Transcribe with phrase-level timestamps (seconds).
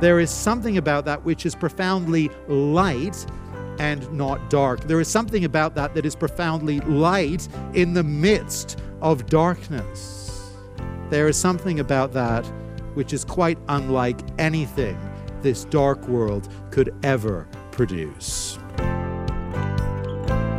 [0.00, 3.26] There is something about that which is profoundly light
[3.78, 4.84] and not dark.
[4.84, 10.52] There is something about that that is profoundly light in the midst of darkness.
[11.10, 12.44] There is something about that
[12.94, 14.98] which is quite unlike anything
[15.42, 18.58] this dark world could ever produce.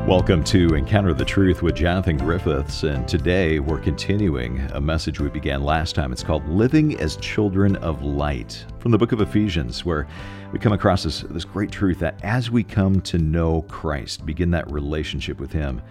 [0.07, 5.29] Welcome to Encounter the Truth with Jonathan Griffiths, and today we're continuing a message we
[5.29, 6.11] began last time.
[6.11, 10.05] It's called Living as Children of Light from the book of Ephesians, where
[10.51, 14.51] we come across this, this great truth that as we come to know Christ, begin
[14.51, 15.81] that relationship with Him,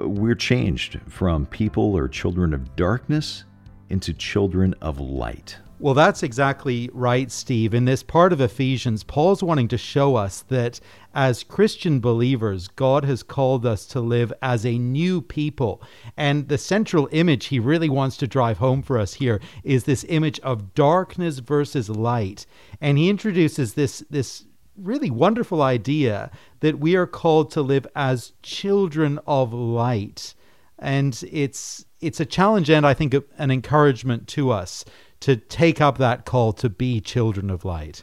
[0.00, 3.44] uh, we're changed from people or children of darkness
[3.90, 5.58] into children of light.
[5.82, 7.74] Well, that's exactly right, Steve.
[7.74, 10.78] In this part of Ephesians, Paul's wanting to show us that
[11.12, 15.82] as Christian believers, God has called us to live as a new people.
[16.16, 20.06] And the central image he really wants to drive home for us here is this
[20.08, 22.46] image of darkness versus light.
[22.80, 24.44] And he introduces this, this
[24.76, 30.34] really wonderful idea that we are called to live as children of light.
[30.78, 34.84] And it's it's a challenge and I think an encouragement to us
[35.22, 38.02] to take up that call to be children of light?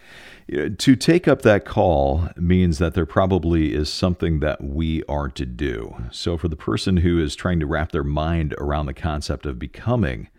[0.49, 5.45] To take up that call means that there probably is something that we are to
[5.45, 5.95] do.
[6.11, 9.59] So, for the person who is trying to wrap their mind around the concept of
[9.59, 10.29] becoming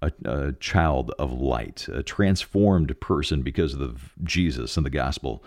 [0.00, 5.42] a, a child of light, a transformed person because of Jesus and the gospel,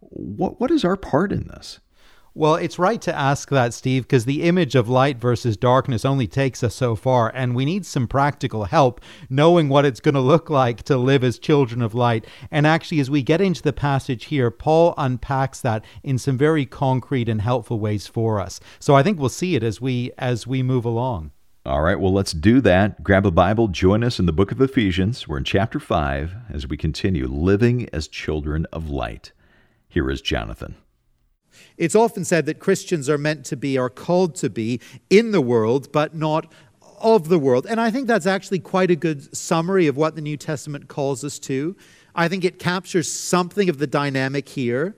[0.00, 1.78] what, what is our part in this?
[2.34, 6.26] Well, it's right to ask that, Steve, because the image of light versus darkness only
[6.26, 10.20] takes us so far, and we need some practical help knowing what it's going to
[10.20, 12.26] look like to live as children of light.
[12.50, 16.64] And actually, as we get into the passage here, Paul unpacks that in some very
[16.64, 18.60] concrete and helpful ways for us.
[18.80, 21.32] So I think we'll see it as we as we move along.
[21.66, 23.04] All right, well, let's do that.
[23.04, 25.28] Grab a Bible, join us in the book of Ephesians.
[25.28, 29.32] We're in chapter 5 as we continue living as children of light.
[29.86, 30.76] Here is Jonathan.
[31.82, 34.78] It's often said that Christians are meant to be, are called to be,
[35.10, 36.46] in the world, but not
[37.00, 37.66] of the world.
[37.68, 41.24] And I think that's actually quite a good summary of what the New Testament calls
[41.24, 41.74] us to.
[42.14, 44.94] I think it captures something of the dynamic here.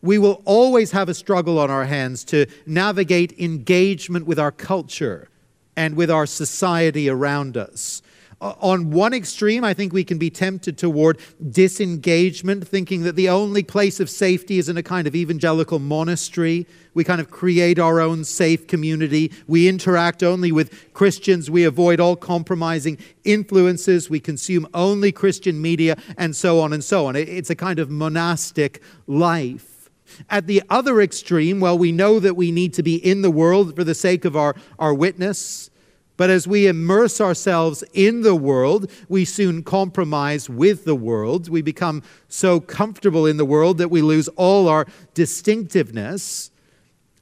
[0.00, 5.28] We will always have a struggle on our hands to navigate engagement with our culture
[5.76, 8.00] and with our society around us
[8.42, 11.20] Uh, on one extreme, I think we can be tempted toward
[11.50, 16.66] disengagement, thinking that the only place of safety is in a kind of evangelical monastery.
[16.92, 19.30] We kind of create our own safe community.
[19.46, 21.52] We interact only with Christians.
[21.52, 24.10] We avoid all compromising influences.
[24.10, 27.14] We consume only Christian media, and so on and so on.
[27.14, 29.88] It's a kind of monastic life.
[30.28, 33.76] At the other extreme, well, we know that we need to be in the world
[33.76, 35.70] for the sake of our, our witness
[36.16, 41.48] but as we immerse ourselves in the world, we soon compromise with the world.
[41.48, 46.50] We become so comfortable in the world that we lose all our distinctiveness.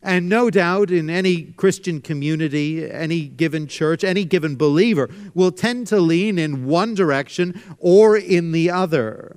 [0.02, 5.86] And no doubt, in any Christian community, any given church, any given believer will tend
[5.88, 9.36] to lean in one direction or in the other.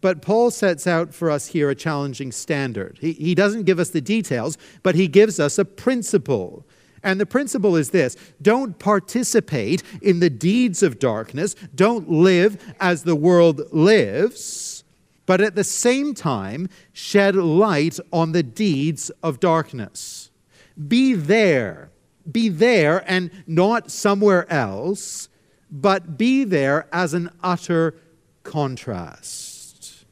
[0.00, 2.98] But Paul sets out for us here a challenging standard.
[3.00, 6.64] He, he doesn't give us the details, but he gives us a principle.
[7.02, 13.02] And the principle is this don't participate in the deeds of darkness, don't live as
[13.02, 14.84] the world lives,
[15.26, 20.30] but at the same time, shed light on the deeds of darkness.
[20.86, 21.90] Be there,
[22.30, 25.28] be there and not somewhere else,
[25.70, 27.94] but be there as an utter
[28.42, 30.06] contrast.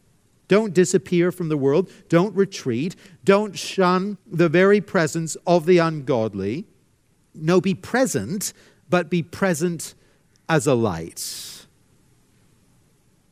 [0.49, 1.91] Don't disappear from the world.
[2.09, 2.95] Don't retreat.
[3.25, 6.67] Don't shun the very presence of the ungodly
[7.37, 8.53] no, be present,
[8.89, 9.95] but be present
[10.49, 11.67] as a light.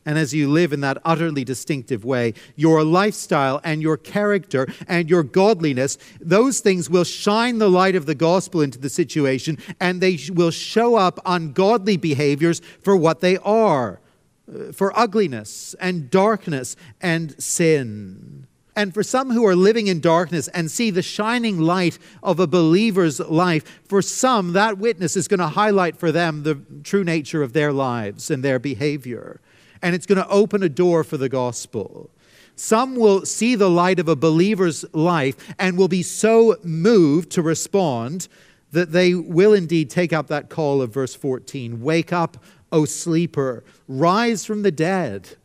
[0.05, 5.09] And as you live in that utterly distinctive way, your lifestyle and your character and
[5.09, 10.01] your godliness, those things will shine the light of the gospel into the situation and
[10.01, 13.99] they will show up ungodly behaviors for what they are
[14.47, 18.45] uh, for ugliness and darkness and sin.
[18.75, 22.47] And for some who are living in darkness and see the shining light of a
[22.47, 27.41] believer's life, for some, that witness is going to highlight for them the true nature
[27.41, 29.39] of their lives and their behavior.
[29.81, 32.09] And it's going to open a door for the gospel.
[32.57, 37.41] Some will see the light of a believer's life and will be so moved to
[37.41, 38.27] respond
[38.71, 42.37] that they will indeed take up that call of verse 14 Wake up,
[42.71, 45.37] O sleeper, rise from the dead,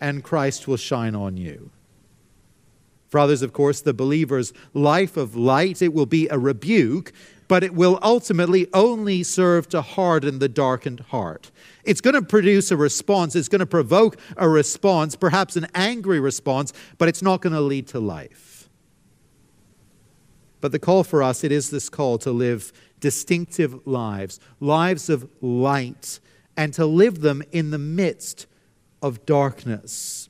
[0.00, 1.70] and Christ will shine on you.
[3.08, 7.12] For others, of course, the believer's life of light, it will be a rebuke,
[7.48, 11.50] but it will ultimately only serve to harden the darkened heart.
[11.84, 16.18] It's going to produce a response, it's going to provoke a response, perhaps an angry
[16.18, 18.68] response, but it's not going to lead to life.
[20.60, 25.28] But the call for us, it is this call to live distinctive lives, lives of
[25.40, 26.18] light,
[26.56, 28.46] and to live them in the midst
[29.02, 30.25] of darkness.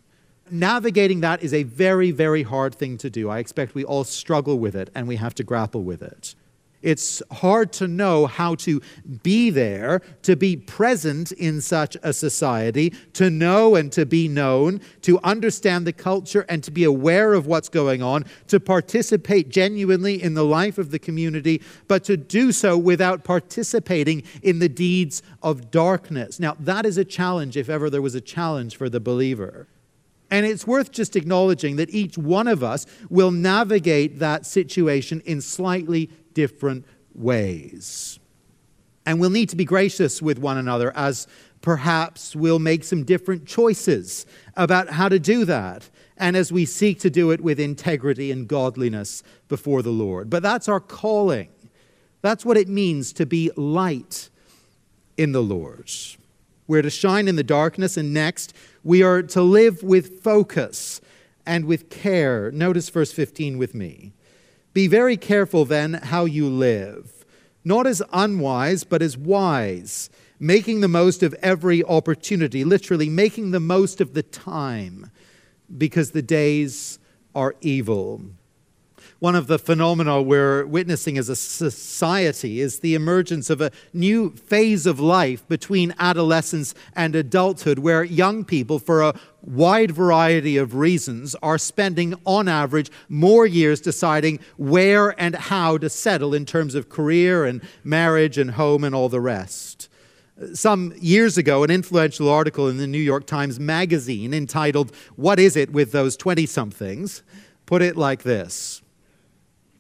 [0.51, 3.29] Navigating that is a very, very hard thing to do.
[3.29, 6.35] I expect we all struggle with it and we have to grapple with it.
[6.83, 8.81] It's hard to know how to
[9.25, 14.81] be there, to be present in such a society, to know and to be known,
[15.03, 20.23] to understand the culture and to be aware of what's going on, to participate genuinely
[20.23, 25.23] in the life of the community, but to do so without participating in the deeds
[25.43, 26.39] of darkness.
[26.39, 29.67] Now, that is a challenge if ever there was a challenge for the believer.
[30.31, 35.41] And it's worth just acknowledging that each one of us will navigate that situation in
[35.41, 36.85] slightly different
[37.15, 38.19] ways.
[39.05, 41.29] And we'll need to be gracious with one another as
[41.63, 44.27] perhaps we'll make some different choices
[44.57, 45.89] about how to do that.
[46.17, 50.29] And as we seek to do it with integrity and godliness before the Lord.
[50.29, 51.51] But that's our calling.
[52.23, 54.31] That's what it means to be light
[55.17, 55.91] in the Lord.
[56.67, 58.53] We're to shine in the darkness, and next,
[58.83, 61.01] we are to live with focus
[61.47, 62.51] and with care.
[62.51, 64.13] Notice verse 15 with me.
[64.73, 67.25] Be very careful then how you live,
[67.65, 73.61] not as unwise, but as wise, making the most of every opportunity, literally, making the
[73.61, 75.11] most of the time,
[75.79, 76.99] because the days
[77.35, 78.23] are evil.
[79.19, 84.31] One of the phenomena we're witnessing as a society is the emergence of a new
[84.31, 90.75] phase of life between adolescence and adulthood, where young people, for a wide variety of
[90.75, 96.75] reasons, are spending, on average, more years deciding where and how to settle in terms
[96.75, 99.89] of career and marriage and home and all the rest.
[100.53, 105.57] Some years ago, an influential article in the New York Times Magazine entitled, What is
[105.57, 107.23] it with those 20 somethings?
[107.67, 108.81] put it like this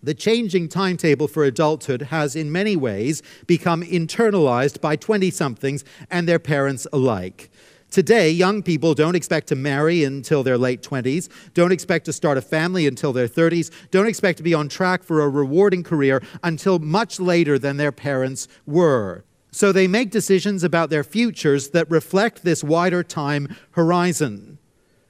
[0.07, 6.29] the changing timetable for adulthood has, in many ways, become internalized by 20 somethings and
[6.29, 7.51] their parents alike.
[7.91, 12.39] Today, young people don't expect to marry until their late 20s, don't expect to start
[12.39, 16.23] a family until their 30s, don't expect to be on track for a rewarding career
[16.45, 19.25] until much later than their parents were.
[19.51, 24.59] So they make decisions about their futures that reflect this wider time horizon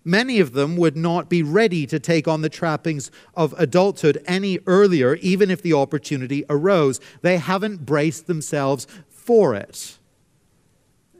[0.06, 4.60] many of them would not be ready to take on the trappings of adulthood any
[4.66, 7.00] earlier, even if the opportunity arose.
[7.22, 9.98] They haven't braced themselves for it.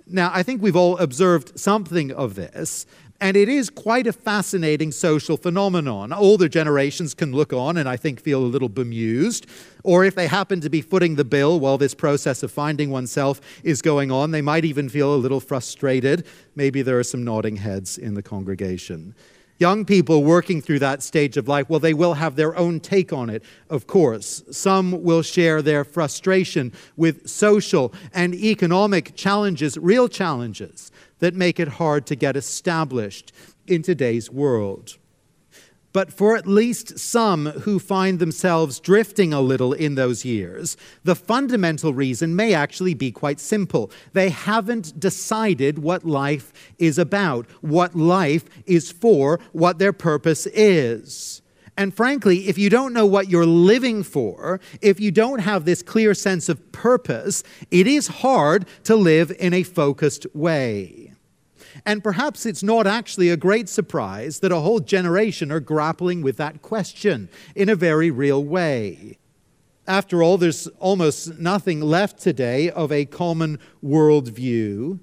[0.06, 2.86] Now, I think we've all observed something of this,
[3.20, 6.12] and it is quite a fascinating social phenomenon.
[6.12, 9.46] Older generations can look on and I think feel a little bemused.
[9.82, 13.40] Or if they happen to be footing the bill while this process of finding oneself
[13.62, 16.26] is going on, they might even feel a little frustrated.
[16.54, 19.14] Maybe there are some nodding heads in the congregation.
[19.58, 23.10] Young people working through that stage of life, well, they will have their own take
[23.10, 24.42] on it, of course.
[24.50, 31.68] Some will share their frustration with social and economic challenges, real challenges that make it
[31.68, 33.32] hard to get established
[33.66, 34.98] in today's world.
[35.96, 41.14] But for at least some who find themselves drifting a little in those years, the
[41.14, 43.90] fundamental reason may actually be quite simple.
[44.12, 51.40] They haven't decided what life is about, what life is for, what their purpose is.
[51.76, 55.82] And frankly, if you don't know what you're living for, if you don't have this
[55.82, 61.12] clear sense of purpose, it is hard to live in a focused way.
[61.84, 66.38] And perhaps it's not actually a great surprise that a whole generation are grappling with
[66.38, 69.18] that question in a very real way.
[69.86, 74.98] After all, there's almost nothing left today of a common worldview,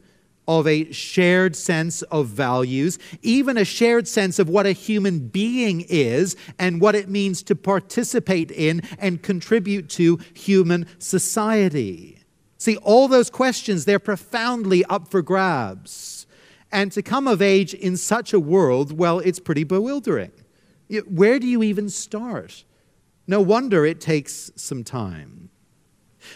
[0.47, 5.81] of a shared sense of values, even a shared sense of what a human being
[5.87, 12.19] is and what it means to participate in and contribute to human society.
[12.57, 16.25] See, all those questions, they're profoundly up for grabs.
[16.71, 20.31] And to come of age in such a world, well, it's pretty bewildering.
[21.07, 22.63] Where do you even start?
[23.27, 25.49] No wonder it takes some time.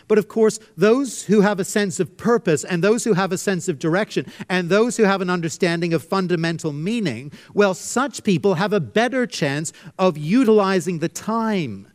[0.08, 3.38] But of course, those who have a sense of purpose and those who have a
[3.38, 8.56] sense of direction and those who have an understanding of fundamental meaning, well, such people
[8.56, 11.88] have a better chance of utilizing the time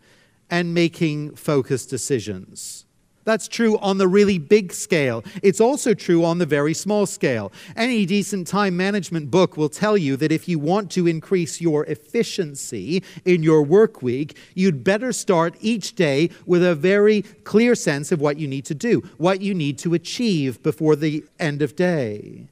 [0.50, 2.84] and making focused decisions.
[3.24, 5.24] That's true on the really big scale.
[5.42, 7.52] It's also true on the very small scale.
[7.76, 11.84] Any decent time management book will tell you that if you want to increase your
[11.86, 18.10] efficiency in your work week, you'd better start each day with a very clear sense
[18.10, 21.76] of what you need to do, what you need to achieve before the end of
[21.76, 22.48] day.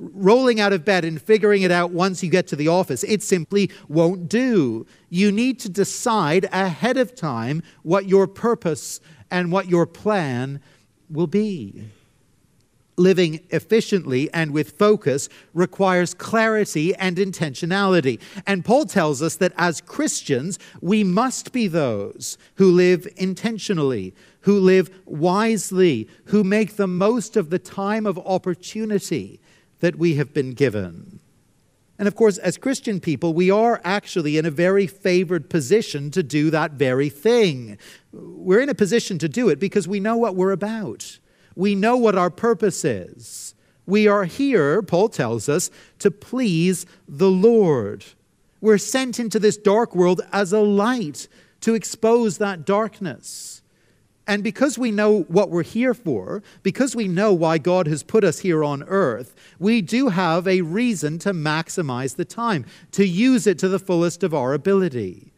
[0.00, 3.22] Rolling out of bed and figuring it out once you get to the office, it
[3.22, 4.86] simply won't do.
[5.10, 9.00] You need to decide ahead of time what your purpose
[9.30, 10.60] and what your plan
[11.08, 11.84] will be.
[12.96, 18.20] Living efficiently and with focus requires clarity and intentionality.
[18.46, 24.58] And Paul tells us that as Christians, we must be those who live intentionally, who
[24.60, 29.40] live wisely, who make the most of the time of opportunity
[29.80, 31.20] that we have been given.
[32.00, 36.22] And of course, as Christian people, we are actually in a very favored position to
[36.22, 37.76] do that very thing.
[38.10, 41.18] We're in a position to do it because we know what we're about,
[41.54, 43.54] we know what our purpose is.
[43.84, 48.06] We are here, Paul tells us, to please the Lord.
[48.62, 51.28] We're sent into this dark world as a light
[51.60, 53.59] to expose that darkness.
[54.30, 58.22] And because we know what we're here for, because we know why God has put
[58.22, 63.48] us here on earth, we do have a reason to maximize the time, to use
[63.48, 65.32] it to the fullest of our ability.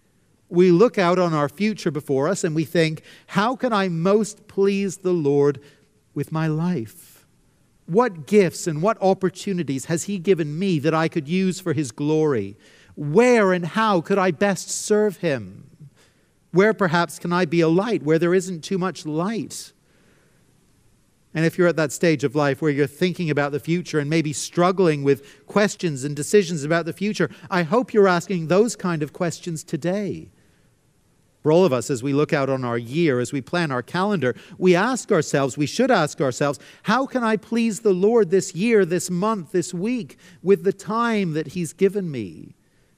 [0.51, 4.47] We look out on our future before us and we think, how can I most
[4.47, 5.59] please the Lord
[6.13, 7.27] with my life?
[7.87, 11.93] What gifts and what opportunities has He given me that I could use for His
[11.93, 12.59] glory?
[12.95, 15.71] Where and how could I best serve Him?
[16.52, 19.73] Where perhaps can I be a light where there isn't too much light?
[21.35, 24.11] And if you're at that stage of life where you're thinking about the future and
[24.11, 29.02] maybe struggling with questions and decisions about the future, I hope you're asking those kind
[29.02, 30.28] of questions today.
[31.42, 33.82] For all of us, as we look out on our year, as we plan our
[33.82, 38.54] calendar, we ask ourselves, we should ask ourselves, how can I please the Lord this
[38.54, 42.54] year, this month, this week, with the time that He's given me?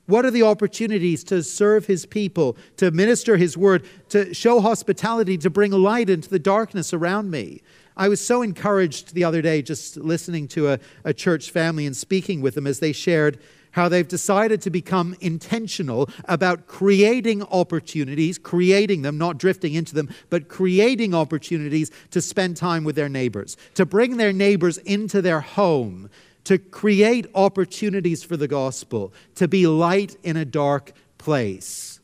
[0.06, 5.38] What are the opportunities to serve his people, to minister his word, to show hospitality,
[5.38, 7.62] to bring light into the darkness around me?
[7.96, 11.96] I was so encouraged the other day just listening to a, a church family and
[11.96, 13.38] speaking with them as they shared
[13.74, 20.08] how they've decided to become intentional about creating opportunities, creating them, not drifting into them,
[20.30, 25.40] but creating opportunities to spend time with their neighbors, to bring their neighbors into their
[25.40, 26.08] home,
[26.44, 32.00] to create opportunities for the gospel, to be light in a dark place.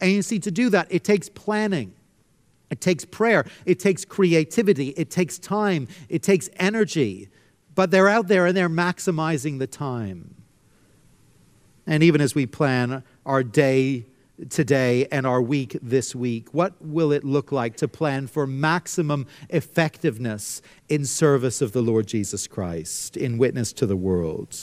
[0.00, 1.94] And you see, to do that, it takes planning.
[2.70, 3.46] It takes prayer.
[3.64, 4.88] It takes creativity.
[4.90, 5.88] It takes time.
[6.08, 7.28] It takes energy.
[7.74, 10.34] But they're out there and they're maximizing the time.
[11.86, 14.04] And even as we plan our day
[14.48, 16.52] today and our week this week?
[16.54, 22.06] What will it look like to plan for maximum effectiveness in service of the Lord
[22.06, 24.56] Jesus Christ, in witness to the world?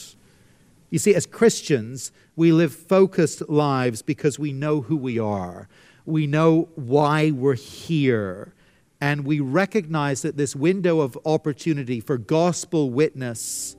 [0.89, 5.67] You see, as Christians, we live focused lives because we know who we are.
[6.05, 8.53] We know why we're here.
[9.01, 13.75] And we recognize that this window of opportunity for gospel witness,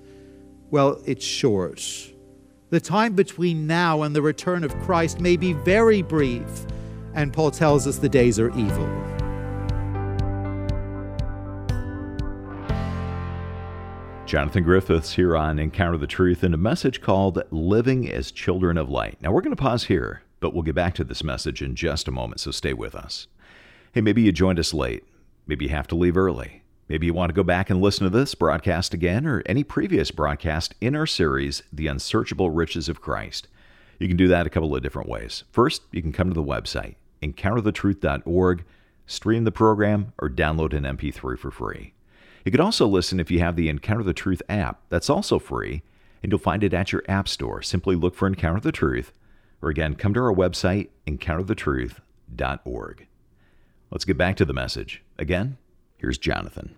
[0.71, 1.83] well, it's short.
[2.69, 6.67] The time between now and the return of Christ may be very brief,
[7.15, 8.87] and Paul tells us the days are evil.
[14.27, 18.91] Jonathan Griffiths here on Encounter the Truth in a message called Living as Children of
[18.91, 19.17] Light.
[19.23, 22.09] Now, we're going to pause here, but we'll get back to this message in just
[22.09, 23.29] a moment, so stay with us.
[23.93, 25.05] Hey, maybe you joined us late.
[25.47, 26.65] Maybe you have to leave early.
[26.89, 30.13] Maybe you want to go back and listen to this broadcast again or any previous
[30.13, 33.49] broadcast in our series, The Unsearchable Riches of Christ.
[33.99, 35.43] You can do that a couple of different ways.
[35.51, 38.65] First, you can come to the website, encounterthetruth.org,
[39.07, 41.93] stream the program, or download an MP3 for free.
[42.45, 44.83] You can also listen if you have the Encounter the Truth app.
[44.89, 45.83] That's also free,
[46.23, 47.63] and you'll find it at your app store.
[47.63, 49.13] Simply look for Encounter the Truth,
[49.61, 53.07] or again, come to our website, encounterthetruth.org.
[53.91, 55.03] Let's get back to the message.
[55.19, 55.57] Again,
[56.07, 56.77] Here's Jonathan.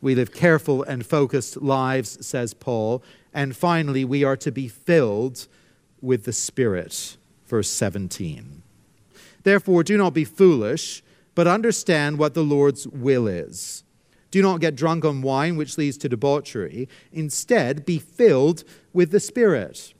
[0.00, 3.00] We live careful and focused lives, says Paul.
[3.32, 5.46] And finally, we are to be filled
[6.00, 7.18] with the Spirit.
[7.46, 8.64] Verse 17.
[9.44, 11.04] Therefore, do not be foolish,
[11.36, 13.84] but understand what the Lord's will is.
[14.32, 16.88] Do not get drunk on wine, which leads to debauchery.
[17.12, 19.94] Instead, be filled with the Spirit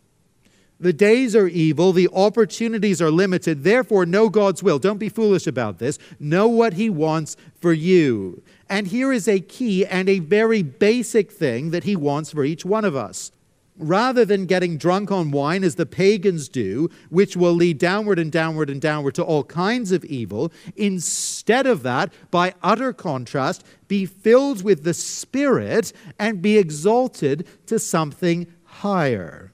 [0.83, 3.65] the days are evil, the opportunities are limited.
[3.65, 4.79] Therefore, know God's will.
[4.79, 5.99] Don't be foolish about this.
[6.19, 8.43] Know what He wants for you.
[8.69, 12.65] And here is a key and a very basic thing that He wants for each
[12.65, 13.33] one of us.
[13.79, 18.31] rather than getting drunk on wine as the pagans do, which will lead downward and
[18.31, 24.07] downward and downward to all kinds of evil, instead of that, by utter contrast, be
[24.07, 29.52] filled with the Spirit and be exalted to something higher.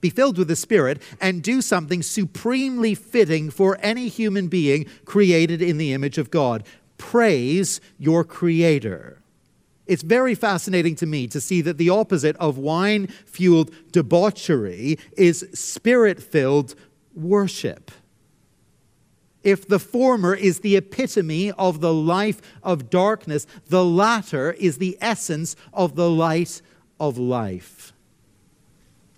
[0.00, 5.60] Be filled with the Spirit and do something supremely fitting for any human being created
[5.60, 6.64] in the image of God.
[6.98, 9.18] Praise your Creator.
[9.86, 15.48] It's very fascinating to me to see that the opposite of wine fueled debauchery is
[15.54, 16.74] spirit filled
[17.14, 17.90] worship.
[19.42, 24.98] If the former is the epitome of the life of darkness, the latter is the
[25.00, 26.60] essence of the light
[27.00, 27.94] of life.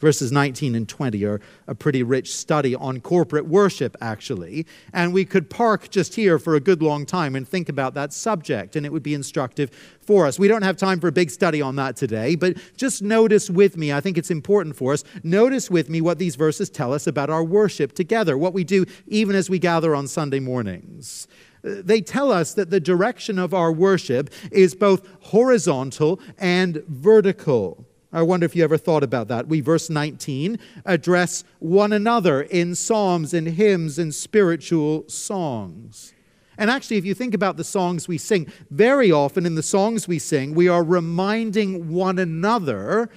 [0.00, 4.66] Verses 19 and 20 are a pretty rich study on corporate worship, actually.
[4.92, 8.12] And we could park just here for a good long time and think about that
[8.12, 10.38] subject, and it would be instructive for us.
[10.38, 13.76] We don't have time for a big study on that today, but just notice with
[13.76, 15.04] me, I think it's important for us.
[15.22, 18.86] Notice with me what these verses tell us about our worship together, what we do
[19.06, 21.28] even as we gather on Sunday mornings
[21.62, 27.86] they tell us that the direction of our worship is both horizontal and vertical.
[28.12, 29.46] I wonder if you ever thought about that.
[29.46, 36.12] We, verse 19, address one another in psalms and hymns and spiritual songs.
[36.58, 40.08] And actually, if you think about the songs we sing, very often in the songs
[40.08, 43.08] we sing, we are reminding one another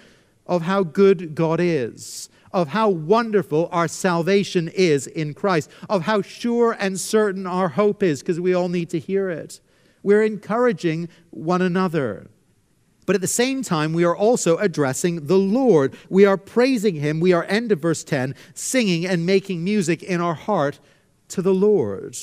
[0.46, 6.22] of how good God is, of how wonderful our salvation is in Christ, of how
[6.22, 9.60] sure and certain our hope is, because we all need to hear it.
[10.04, 12.28] We're encouraging one another.
[13.06, 15.96] But at the same time, we are also addressing the Lord.
[16.10, 17.20] We are praising Him.
[17.20, 20.80] We are, end of verse 10, singing and making music in our heart
[21.30, 22.16] to the Lord.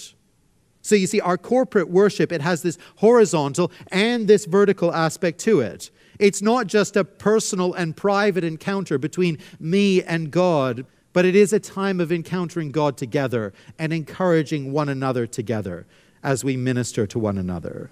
[0.83, 5.61] So you see, our corporate worship, it has this horizontal and this vertical aspect to
[5.61, 5.91] it.
[6.19, 11.53] It's not just a personal and private encounter between me and God, but it is
[11.53, 15.87] a time of encountering God together and encouraging one another together
[16.23, 17.91] as we minister to one another.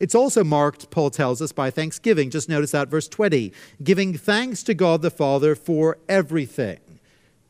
[0.00, 2.30] It's also marked, Paul tells us, by thanksgiving.
[2.30, 3.52] Just notice that, verse 20
[3.82, 6.78] giving thanks to God the Father for everything.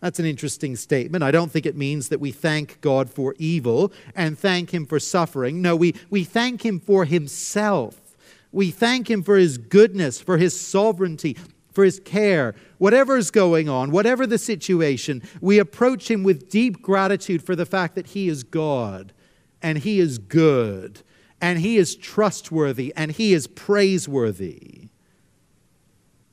[0.01, 1.25] That's an interesting statement.
[1.25, 5.01] I don't think it means that we thank God for evil and thank Him for
[5.01, 5.61] suffering.
[5.61, 8.17] No, we, we thank Him for Himself.
[8.53, 11.37] We thank Him for His goodness, for His sovereignty,
[11.73, 12.55] for His care.
[12.79, 17.97] Whatever's going on, whatever the situation, we approach Him with deep gratitude for the fact
[17.97, 19.13] that He is God
[19.61, 21.03] and He is good
[21.41, 24.89] and He is trustworthy and He is praiseworthy.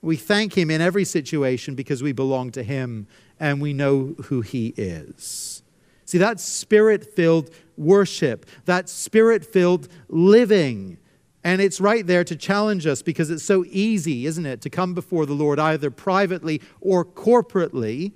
[0.01, 3.07] We thank Him in every situation because we belong to Him
[3.39, 5.63] and we know who He is.
[6.05, 10.97] See, that spirit filled worship, that spirit filled living.
[11.43, 14.93] And it's right there to challenge us because it's so easy, isn't it, to come
[14.93, 18.13] before the Lord either privately or corporately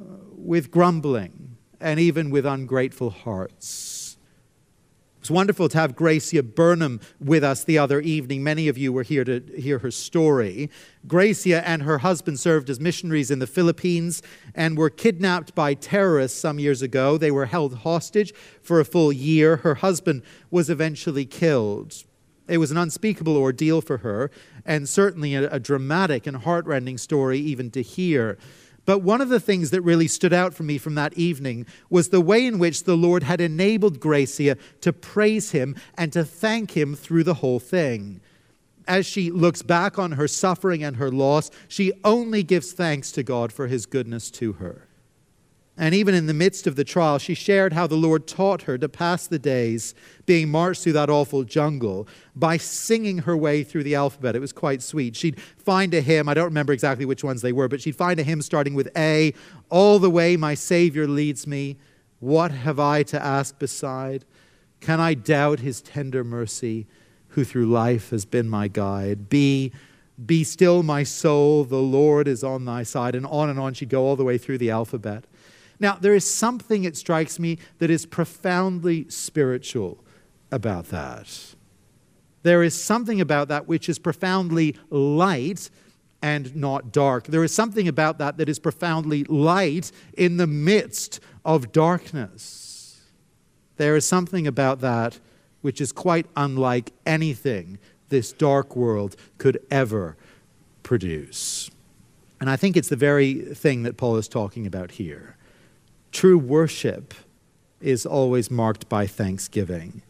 [0.00, 0.04] uh,
[0.36, 4.01] with grumbling and even with ungrateful hearts.
[5.22, 8.42] It's wonderful to have Gracia Burnham with us the other evening.
[8.42, 10.68] Many of you were here to hear her story.
[11.06, 14.20] Gracia and her husband served as missionaries in the Philippines
[14.52, 17.18] and were kidnapped by terrorists some years ago.
[17.18, 19.58] They were held hostage for a full year.
[19.58, 22.02] Her husband was eventually killed.
[22.48, 24.28] It was an unspeakable ordeal for her,
[24.66, 28.38] and certainly a, a dramatic and heartrending story even to hear.
[28.84, 32.08] But one of the things that really stood out for me from that evening was
[32.08, 36.76] the way in which the Lord had enabled Gracia to praise him and to thank
[36.76, 38.20] him through the whole thing.
[38.88, 43.22] As she looks back on her suffering and her loss, she only gives thanks to
[43.22, 44.88] God for his goodness to her.
[45.78, 48.76] And even in the midst of the trial, she shared how the Lord taught her
[48.76, 49.94] to pass the days
[50.26, 52.06] being marched through that awful jungle
[52.36, 54.36] by singing her way through the alphabet.
[54.36, 55.16] It was quite sweet.
[55.16, 58.20] She'd find a hymn, I don't remember exactly which ones they were, but she'd find
[58.20, 59.32] a hymn starting with A
[59.70, 61.78] All the way my Savior leads me.
[62.20, 64.26] What have I to ask beside?
[64.80, 66.86] Can I doubt his tender mercy,
[67.28, 69.30] who through life has been my guide?
[69.30, 69.72] B
[70.24, 73.14] Be still, my soul, the Lord is on thy side.
[73.14, 75.24] And on and on she'd go all the way through the alphabet.
[75.82, 79.98] Now, there is something, it strikes me, that is profoundly spiritual
[80.52, 81.56] about that.
[82.44, 85.70] There is something about that which is profoundly light
[86.22, 87.26] and not dark.
[87.26, 93.00] There is something about that that is profoundly light in the midst of darkness.
[93.76, 95.18] There is something about that
[95.62, 100.16] which is quite unlike anything this dark world could ever
[100.84, 101.72] produce.
[102.40, 105.36] And I think it's the very thing that Paul is talking about here.
[106.12, 107.14] True worship
[107.80, 110.02] is always marked by thanksgiving.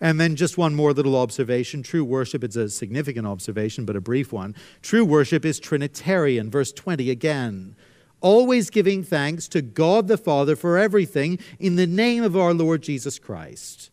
[0.00, 1.82] And then just one more little observation.
[1.82, 4.54] True worship, it's a significant observation, but a brief one.
[4.82, 6.50] True worship is Trinitarian.
[6.50, 7.76] Verse 20 again.
[8.20, 12.82] Always giving thanks to God the Father for everything in the name of our Lord
[12.82, 13.90] Jesus Christ.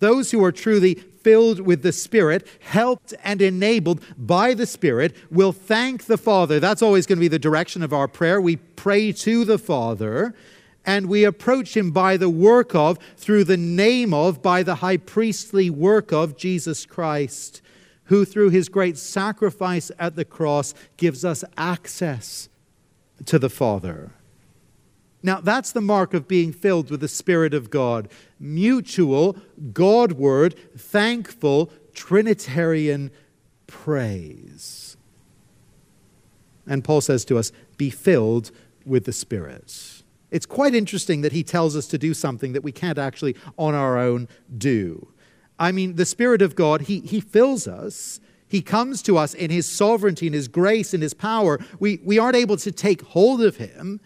[0.00, 5.52] Those who are truly filled with the Spirit, helped and enabled by the Spirit, will
[5.52, 6.58] thank the Father.
[6.60, 8.40] That's always going to be the direction of our prayer.
[8.40, 10.34] We pray to the Father
[10.84, 14.96] and we approach him by the work of, through the name of, by the high
[14.96, 17.60] priestly work of Jesus Christ,
[18.04, 22.48] who through his great sacrifice at the cross gives us access
[23.26, 24.12] to the Father.
[25.22, 29.36] Now, that's the mark of being filled with the Spirit of God mutual,
[29.72, 33.10] Godward, thankful, Trinitarian
[33.66, 34.96] praise.
[36.66, 38.50] And Paul says to us, be filled
[38.86, 39.99] with the Spirit.
[40.30, 43.74] It's quite interesting that he tells us to do something that we can't actually on
[43.74, 45.08] our own do.
[45.58, 48.20] I mean, the Spirit of God, he, he fills us.
[48.48, 51.60] He comes to us in His sovereignty, in His grace, in His power.
[51.78, 54.00] We, we aren't able to take hold of Him.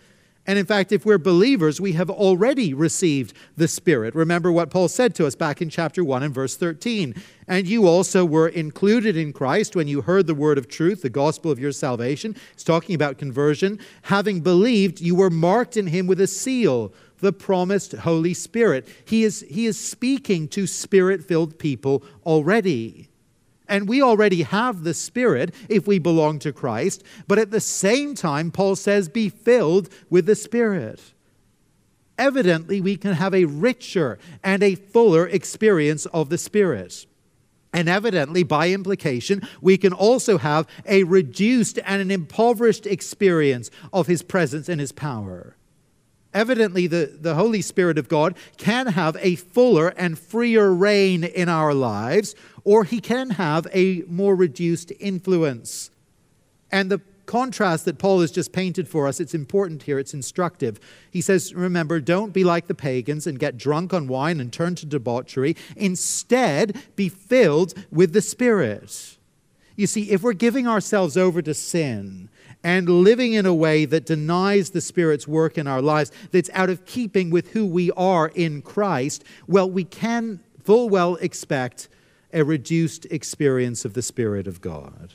[0.47, 4.15] And in fact, if we're believers, we have already received the Spirit.
[4.15, 7.15] Remember what Paul said to us back in chapter 1 and verse 13.
[7.49, 11.11] And you also were included in Christ when you heard the word of truth, the
[11.11, 12.37] gospel of your salvation.
[12.53, 13.79] It's talking about conversion.
[14.03, 18.87] Having believed, you were marked in him with a seal, the promised Holy Spirit.
[19.07, 23.09] He is, he is speaking to spirit filled people already.
[23.69, 28.15] And we already have the Spirit if we belong to Christ, but at the same
[28.15, 31.01] time, Paul says, be filled with the Spirit.
[32.19, 37.07] Evidently, we can have a richer and a fuller experience of the Spirit.
[37.73, 44.07] And evidently, by implication, we can also have a reduced and an impoverished experience of
[44.07, 45.57] His presence and His power.
[46.33, 51.49] Evidently, the, the Holy Spirit of God can have a fuller and freer reign in
[51.49, 55.91] our lives, or he can have a more reduced influence.
[56.73, 60.81] And the contrast that Paul has just painted for us, it's important here, it's instructive.
[61.11, 64.75] He says, Remember, don't be like the pagans and get drunk on wine and turn
[64.77, 65.57] to debauchery.
[65.77, 69.19] Instead, be filled with the Spirit.
[69.77, 72.29] You see, if we're giving ourselves over to sin,
[72.65, 76.71] and living in a way that denies the Spirit's work in our lives, that's out
[76.71, 81.89] of keeping with who we are in Christ, well, we can full well expect
[82.35, 85.15] a reduced experience of the Spirit of God.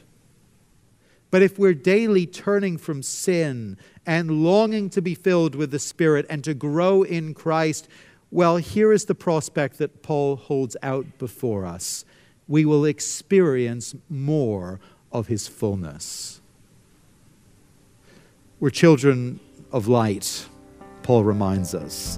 [1.29, 6.25] But if we're daily turning from sin and longing to be filled with the Spirit
[6.29, 7.87] and to grow in Christ,
[8.31, 12.05] well, here is the prospect that Paul holds out before us.
[12.47, 14.79] We will experience more
[15.11, 16.41] of his fullness.
[18.59, 19.39] We're children
[19.71, 20.47] of light,
[21.03, 22.17] Paul reminds us.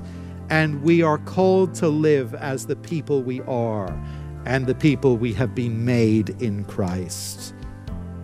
[0.49, 3.97] And we are called to live as the people we are
[4.45, 7.53] and the people we have been made in Christ.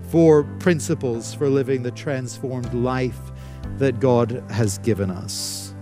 [0.09, 3.19] Four principles for living the transformed life
[3.77, 5.75] that God has given us.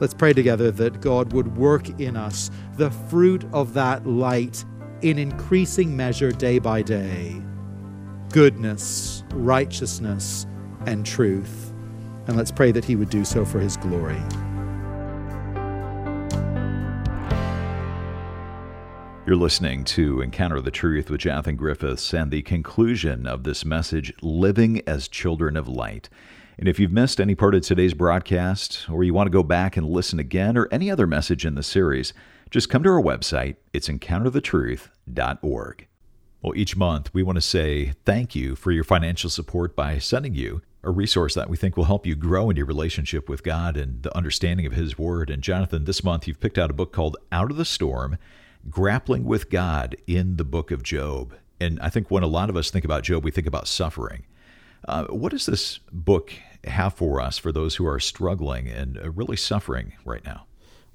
[0.00, 4.64] Let's pray together that God would work in us the fruit of that light
[5.02, 7.40] in increasing measure day by day
[8.30, 10.44] goodness, righteousness,
[10.86, 11.72] and truth.
[12.26, 14.20] And let's pray that He would do so for His glory.
[19.26, 24.12] You're listening to Encounter the Truth with Jonathan Griffiths and the conclusion of this message,
[24.20, 26.10] Living as Children of Light.
[26.58, 29.78] And if you've missed any part of today's broadcast, or you want to go back
[29.78, 32.12] and listen again, or any other message in the series,
[32.50, 33.56] just come to our website.
[33.72, 35.86] It's encounterthetruth.org.
[36.42, 40.34] Well, each month we want to say thank you for your financial support by sending
[40.34, 43.78] you a resource that we think will help you grow in your relationship with God
[43.78, 45.30] and the understanding of His Word.
[45.30, 48.18] And Jonathan, this month you've picked out a book called Out of the Storm
[48.68, 51.34] Grappling with God in the Book of Job.
[51.60, 54.26] And I think when a lot of us think about Job, we think about suffering.
[54.86, 56.32] Uh, what does this book
[56.64, 60.46] have for us for those who are struggling and uh, really suffering right now?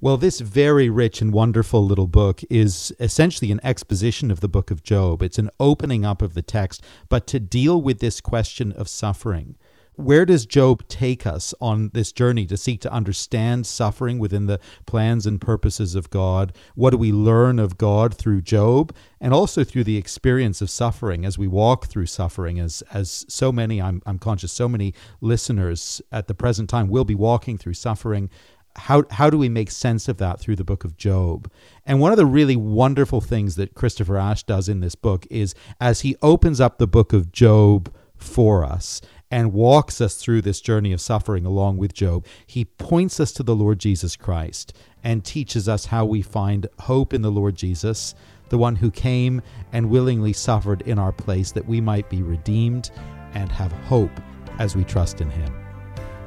[0.02, 4.70] Well, this very rich and wonderful little book is essentially an exposition of the book
[4.70, 5.22] of Job.
[5.22, 9.56] It's an opening up of the text, but to deal with this question of suffering
[10.00, 14.60] where does Job take us on this journey to seek to understand suffering within the
[14.86, 16.52] plans and purposes of God?
[16.74, 21.24] What do we learn of God through Job and also through the experience of suffering
[21.24, 22.58] as we walk through suffering?
[22.58, 27.04] As, as so many, I'm, I'm conscious, so many listeners at the present time will
[27.04, 28.30] be walking through suffering.
[28.76, 31.50] How, how do we make sense of that through the book of Job?
[31.84, 35.54] And one of the really wonderful things that Christopher Ash does in this book is
[35.80, 39.00] as he opens up the book of Job for us
[39.30, 42.26] and walks us through this journey of suffering along with Job.
[42.46, 44.72] He points us to the Lord Jesus Christ
[45.04, 48.14] and teaches us how we find hope in the Lord Jesus
[48.50, 49.40] the one who came
[49.72, 52.90] and willingly suffered in our place that we might be redeemed
[53.34, 54.10] and have hope
[54.58, 55.54] as we trust in him.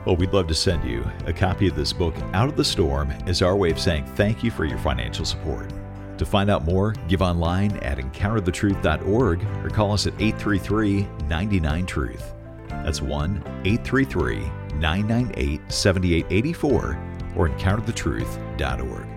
[0.06, 3.12] Well, we'd love to send you a copy of this book, Out of the Storm,
[3.26, 5.72] as our way of saying thank you for your financial support.
[6.18, 12.33] To find out more, give online at encounterthetruth.org or call us at 833 99 Truth.
[12.84, 14.40] That's 1 833
[14.76, 17.00] 998 7884
[17.36, 19.08] or encounterthetruth.org.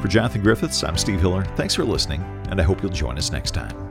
[0.00, 1.44] For Jonathan Griffiths, I'm Steve Hiller.
[1.56, 3.87] Thanks for listening, and I hope you'll join us next time.